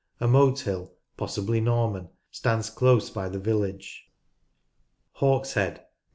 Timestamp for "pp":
5.15-5.79